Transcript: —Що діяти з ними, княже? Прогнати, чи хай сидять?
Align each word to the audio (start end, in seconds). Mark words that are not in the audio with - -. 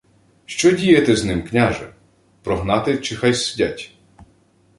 —Що 0.45 0.71
діяти 0.71 1.15
з 1.15 1.23
ними, 1.25 1.41
княже? 1.41 1.93
Прогнати, 2.43 2.97
чи 2.97 3.15
хай 3.15 3.33
сидять? 3.33 3.91